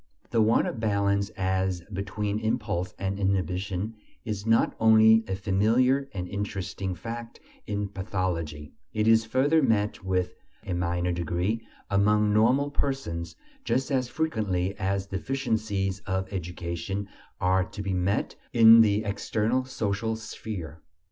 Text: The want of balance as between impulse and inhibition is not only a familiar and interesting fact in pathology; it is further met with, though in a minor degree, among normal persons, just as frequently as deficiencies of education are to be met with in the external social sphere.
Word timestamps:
The 0.31 0.41
want 0.41 0.65
of 0.65 0.79
balance 0.79 1.29
as 1.37 1.81
between 1.93 2.39
impulse 2.39 2.95
and 2.97 3.19
inhibition 3.19 3.93
is 4.25 4.47
not 4.47 4.75
only 4.79 5.23
a 5.27 5.35
familiar 5.35 6.09
and 6.11 6.27
interesting 6.27 6.95
fact 6.95 7.39
in 7.67 7.87
pathology; 7.87 8.73
it 8.95 9.07
is 9.07 9.25
further 9.25 9.61
met 9.61 10.03
with, 10.03 10.29
though 10.63 10.71
in 10.71 10.77
a 10.77 10.79
minor 10.79 11.11
degree, 11.11 11.61
among 11.91 12.33
normal 12.33 12.71
persons, 12.71 13.35
just 13.63 13.91
as 13.91 14.07
frequently 14.09 14.75
as 14.79 15.05
deficiencies 15.05 15.99
of 16.07 16.33
education 16.33 17.07
are 17.39 17.63
to 17.65 17.83
be 17.83 17.93
met 17.93 18.35
with 18.53 18.59
in 18.59 18.81
the 18.81 19.03
external 19.03 19.65
social 19.65 20.15
sphere. 20.15 20.81